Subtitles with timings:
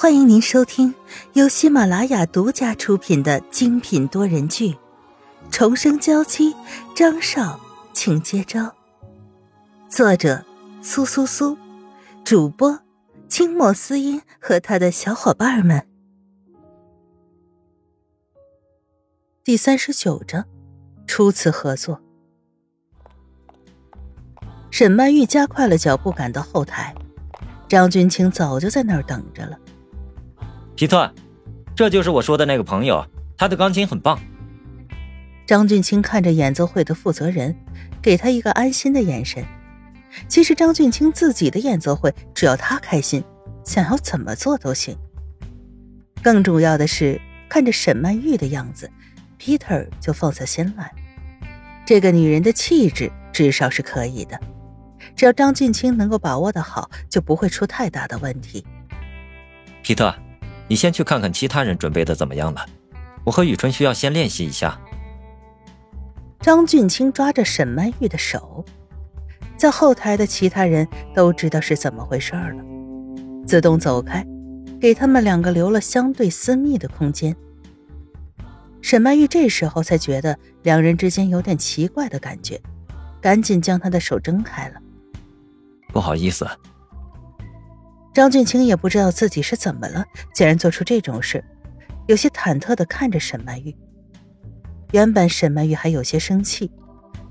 [0.00, 0.94] 欢迎您收听
[1.34, 4.70] 由喜马拉雅独家出品的精品多人剧
[5.50, 6.54] 《重生娇妻》，
[6.96, 7.60] 张少，
[7.92, 8.74] 请接招。
[9.90, 10.42] 作者：
[10.80, 11.54] 苏苏苏，
[12.24, 12.80] 主播：
[13.28, 15.86] 清末思音和他的小伙伴们。
[19.44, 20.46] 第三十九章，
[21.06, 22.00] 初次合作。
[24.70, 26.94] 沈曼玉加快了脚步赶到后台，
[27.68, 29.58] 张君清早就在那儿等着了。
[30.80, 31.12] 皮特，
[31.76, 34.18] 这就是我说的那个朋友，他的钢琴很棒。
[35.46, 37.54] 张俊清看着演奏会的负责人，
[38.00, 39.44] 给他一个安心的眼神。
[40.26, 43.22] 其实张俊清自己的演奏会，只要他开心，
[43.62, 44.96] 想要怎么做都行。
[46.22, 48.90] 更重要的是，看着沈曼玉的样子
[49.38, 50.90] ，Peter 就放下心来。
[51.84, 54.40] 这个女人的气质至少是可以的，
[55.14, 58.64] 只要张俊清能够把握的好，就不会出太大的问题。
[59.82, 60.14] 皮特。
[60.70, 62.64] 你先去看看其他人准备的怎么样了，
[63.24, 64.80] 我和雨春需要先练习一下。
[66.38, 68.64] 张俊清抓着沈曼玉的手，
[69.56, 72.64] 在后台的其他人都知道是怎么回事了，
[73.44, 74.24] 自动走开，
[74.80, 77.34] 给他们两个留了相对私密的空间。
[78.80, 82.60] 沈曼玉这时候才觉得两人之间有点奇怪的感觉，
[83.20, 84.76] 赶紧将他的手挣开了。
[85.92, 86.46] 不好意思。
[88.12, 91.44] 张俊清也不知道自己是怎么了，竟然做出这种事，
[92.08, 93.74] 有些忐忑的看着沈曼玉。
[94.92, 96.70] 原本沈曼玉还有些生气，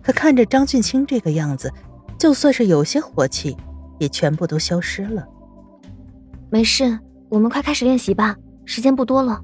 [0.02, 1.72] 可看着张俊清这个样子，
[2.18, 3.58] 就算是有些火气，
[4.00, 5.28] 也全部都消失了。
[6.50, 6.98] 没事，
[7.30, 9.44] 我们快开始练习吧，时间不多了。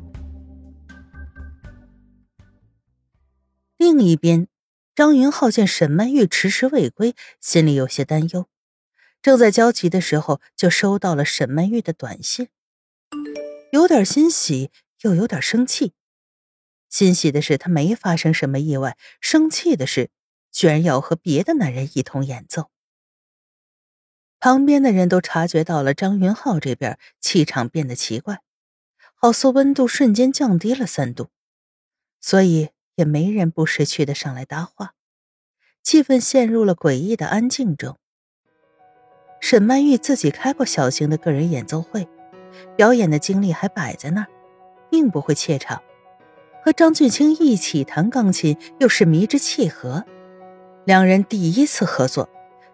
[3.77, 4.47] 另一边，
[4.95, 8.45] 张云浩见沈曼玉迟迟未归，心里有些担忧。
[9.25, 12.47] 正在焦急的时候，就收到了沈曼玉的短信，
[13.71, 14.69] 有点欣喜，
[15.01, 15.93] 又有点生气。
[16.91, 20.11] 欣喜的是他没发生什么意外，生气的是
[20.51, 22.69] 居然要和别的男人一同演奏。
[24.39, 28.43] 旁边的人都察觉到了张云浩这边气场变得奇怪，
[29.15, 31.29] 好似温度瞬间降低了三度，
[32.21, 34.93] 所以也没人不识趣的上来搭话，
[35.81, 37.97] 气氛陷入了诡异的安静中。
[39.47, 42.09] 沈曼玉自己开过小型的个人演奏会，
[42.75, 44.27] 表演的经历还摆在那儿，
[44.89, 45.83] 并不会怯场。
[46.63, 50.03] 和张俊清一起弹钢琴，又是迷之契合。
[50.83, 52.27] 两人第一次合作，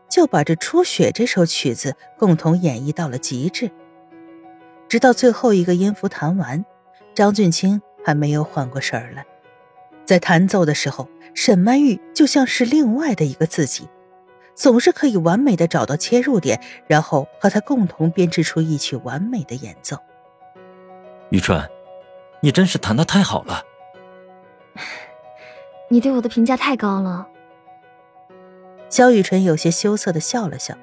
[0.09, 3.70] 就把这《初雪》这首曲子共同演绎到了极致。
[4.88, 6.64] 直到最后一个音符弹完，
[7.14, 9.26] 张俊清还没有缓过神儿来。
[10.06, 13.90] 在弹奏的时候，沈曼玉就像是另外的一个自己。
[14.61, 19.97] 总是可以完美的找到切入点，然后和他共同编织出一曲完美的演奏。
[21.31, 21.67] 雨春，
[22.41, 23.63] 你真是弹的太好了。
[25.89, 27.27] 你对我的评价太高了。
[28.88, 30.78] 萧雨辰有些羞涩的笑了笑。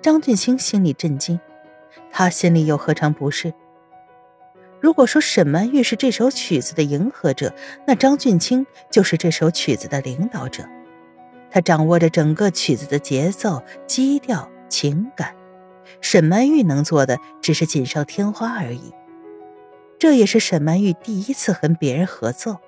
[0.00, 1.38] 张俊清心里震惊，
[2.10, 3.52] 他心里又何尝不是？
[4.80, 7.54] 如果说沈曼玉是这首曲子的迎合者，
[7.86, 10.64] 那张俊清就是这首曲子的领导者。
[11.52, 15.36] 他掌握着整个曲子的节奏、基调、情感，
[16.00, 18.90] 沈曼玉能做的只是锦上添花而已。
[19.98, 22.58] 这也是沈曼玉第一次和别人合作。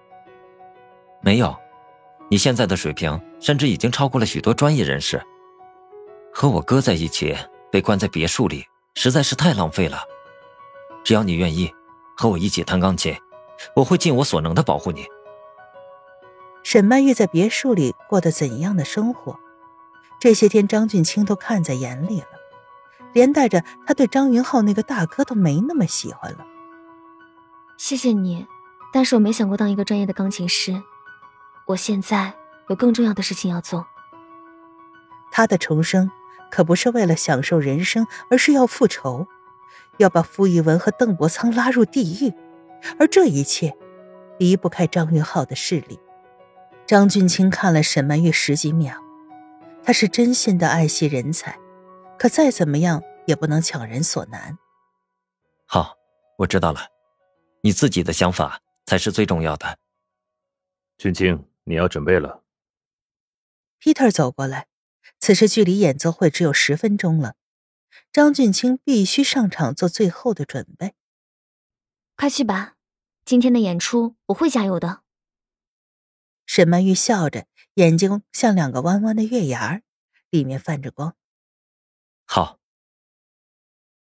[1.23, 1.57] 没有，
[2.31, 5.21] 你现在的水平甚至已经超过了许多专业人士。
[6.33, 7.35] 和我哥在一起，
[7.73, 10.03] 被关在别墅里，实在是太浪费了。
[11.03, 11.73] 只要你愿意
[12.17, 13.17] 和我一起弹钢琴，
[13.75, 15.07] 我会尽我所能的保护你。
[16.65, 19.39] 沈曼玉在别墅里过得怎样的生活？
[20.19, 22.27] 这些天张俊清都看在眼里了，
[23.13, 26.39] 连带着他对张云浩那个大哥都没那么喜欢了。
[27.77, 28.47] 谢谢你，
[28.95, 30.83] 但是我没想过当一个专业的钢琴师。
[31.67, 32.33] 我现在
[32.69, 33.87] 有更重要的事情要做。
[35.31, 36.11] 他的重生
[36.51, 39.27] 可不是为了享受人生，而是要复仇，
[39.99, 42.33] 要把傅一文和邓伯苍拉入地狱，
[42.99, 43.77] 而这一切
[44.39, 45.99] 离不开张云浩的势力。
[46.87, 49.03] 张俊清看了沈曼玉十几秒，
[49.83, 51.59] 他是真心的爱惜人才，
[52.19, 54.59] 可再怎么样也不能强人所难。
[55.65, 55.97] 好，
[56.39, 56.89] 我知道了，
[57.63, 59.79] 你自己的想法才是最重要的。
[60.99, 62.43] 俊清，你要准备了。
[63.81, 64.67] Peter 走过来，
[65.19, 67.37] 此时距离演奏会只有十分钟了，
[68.13, 70.93] 张俊清必须上场做最后的准备。
[72.15, 72.75] 快去吧，
[73.25, 75.04] 今天的演出我会加油的。
[76.57, 79.83] 沈曼玉笑着，眼睛像两个弯弯的月牙儿，
[80.31, 81.17] 里面泛着光。
[82.27, 82.61] 好。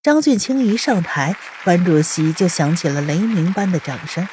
[0.02, 1.36] 张俊清一上台，
[1.66, 4.26] 班主席就响起了雷鸣般的掌声。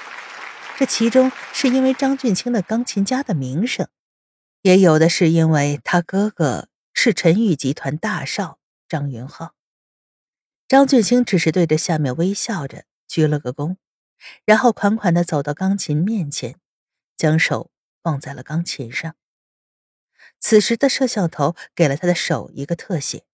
[0.77, 3.89] 这其中是因为张俊清的钢琴家的名声，
[4.63, 9.57] 也有的是因为他哥哥是陈宇集团大少张云浩。
[10.69, 13.75] 张俊清只是对着下面微笑着，鞠了个躬，
[14.45, 16.55] 然后款款的走到钢琴面前，
[17.17, 17.73] 将手
[18.05, 19.17] 放在了钢琴上。
[20.39, 23.25] 此时的摄像头给了他的手一个特写。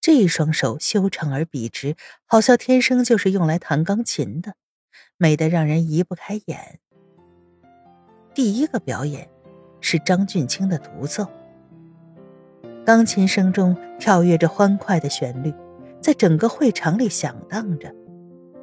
[0.00, 4.54] 这一双手修长而笔直，好像天生就是用来弹钢琴的，
[5.16, 6.78] 美得让人移不开眼。
[8.32, 9.28] 第一个表演
[9.80, 11.26] 是张俊清的独奏，
[12.86, 15.52] 钢琴声中跳跃着欢快的旋律，
[16.00, 17.92] 在整个会场里响荡着，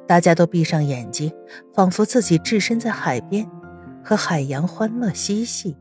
[0.08, 1.30] 大家都闭上眼睛，
[1.74, 3.46] 仿佛自己置身在海边，
[4.06, 5.76] 和海洋欢乐嬉戏。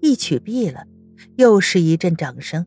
[0.00, 0.86] 一曲毕了，
[1.36, 2.64] 又是一阵掌声。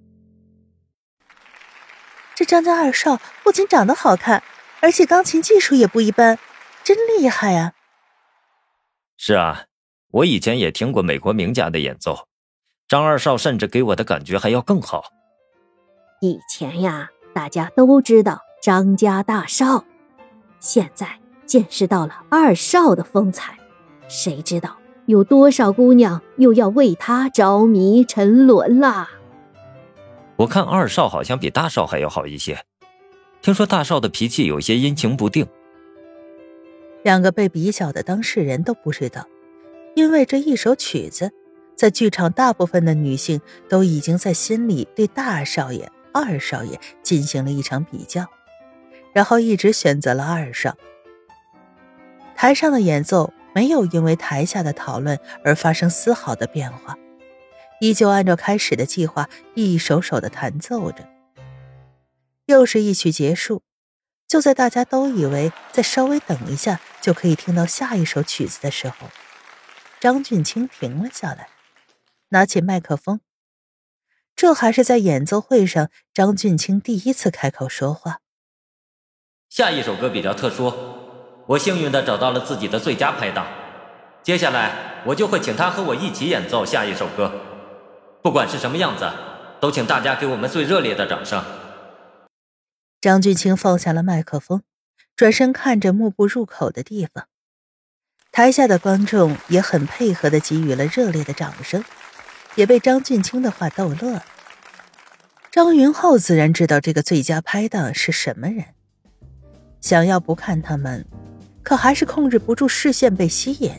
[2.35, 4.43] 这张家二少不仅长得好看，
[4.81, 6.37] 而且钢琴技术也不一般，
[6.83, 7.73] 真厉害啊！
[9.17, 9.65] 是啊，
[10.11, 12.27] 我以前也听过美国名家的演奏，
[12.87, 15.05] 张二少甚至给我的感觉还要更好。
[16.21, 19.83] 以前呀，大家都知道张家大少，
[20.59, 23.57] 现在见识到了二少的风采，
[24.07, 29.09] 谁知道有多少姑娘又要为他着迷沉沦啦？
[30.37, 32.65] 我看二少好像比大少还要好一些，
[33.41, 35.47] 听说大少的脾气有些阴晴不定。
[37.03, 39.27] 两个被比较的当事人都不知道，
[39.93, 41.31] 因为这一首曲子，
[41.75, 48.25] 在剧场大部分的女性都已经在心里对大少爷、二少爷进行了一场比较，
[49.11, 50.75] 然后一直选择了二少。
[52.35, 56.97] 台上的演奏没有因为台下的讨论而发生丝毫的变化。
[57.79, 61.07] 依旧按照开始的计划，一首首的弹奏着。
[62.45, 63.61] 又是一曲结束，
[64.27, 69.09] 就在大家都以为再稍微等一下就可以听到下一首曲子的时候，
[69.99, 71.49] 张俊清停了下来，
[72.29, 73.19] 拿起麦克风。
[74.35, 78.19] 这还是在演奏会上，张俊清第一次开口说话。
[79.49, 80.73] 下一首歌比较特殊，
[81.45, 83.45] 我幸运的找到了自己的最佳拍档，
[84.23, 87.31] 接下来我就会请他和我一起演奏下一首歌。
[88.21, 89.11] 不管是什么样子，
[89.59, 91.43] 都请大家给我们最热烈的掌声。
[93.01, 94.61] 张俊清放下了麦克风，
[95.17, 97.27] 转身看着幕布入口的地方。
[98.31, 101.83] 台下的观众也很配合的给予了热烈的掌声，
[102.55, 104.25] 也被张俊清的话逗乐了。
[105.51, 108.67] 张云浩自然知道这个最佳拍档是什么人，
[109.81, 111.05] 想要不看他们，
[111.63, 113.71] 可还是控制不住视线被吸引，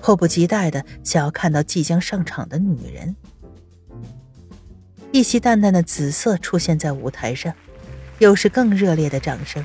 [0.00, 3.14] 迫不及待的想要看到即将上场的女人。
[5.12, 7.54] 一袭淡淡的紫色出现在舞台上，
[8.18, 9.64] 又是更热烈的掌声。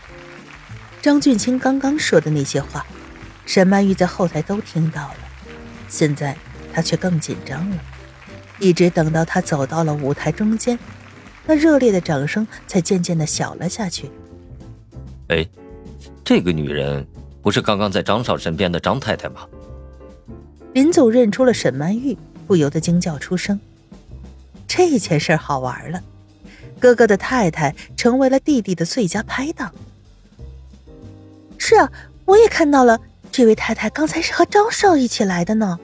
[1.01, 2.85] 张俊清刚刚说的那些话，
[3.45, 5.15] 沈曼玉在后台都听到了。
[5.89, 6.37] 现在
[6.71, 7.77] 她却更紧张了，
[8.59, 10.79] 一直等到她走到了舞台中间，
[11.45, 14.09] 那热烈的掌声才渐渐的小了下去。
[15.27, 15.45] 哎，
[16.23, 17.05] 这个女人
[17.43, 19.45] 不是刚刚在张少身边的张太太吗？
[20.73, 22.17] 林总认出了沈曼玉，
[22.47, 23.59] 不由得惊叫出声。
[24.65, 26.01] 这件事好玩了，
[26.79, 29.71] 哥哥的太太成为了弟弟的最佳拍档。
[31.57, 31.91] 是啊，
[32.23, 35.77] 我也看到了，这位太太刚才是和张少一起来的呢。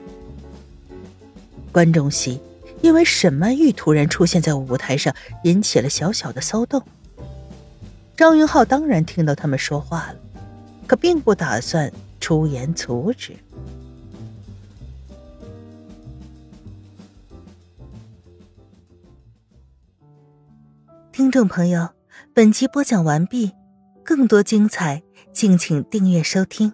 [1.70, 2.40] 观众席
[2.80, 5.14] 因为沈曼玉突然出现在舞台上，
[5.44, 6.82] 引起了小小的骚动。
[8.16, 10.16] 张云浩当然听到他们说话了，
[10.90, 13.36] 可并不打算出言阻止。
[21.12, 21.90] 听众朋友，
[22.34, 23.52] 本集播讲完毕，
[24.04, 25.00] 更多精彩，
[25.32, 26.72] 敬请订阅收听。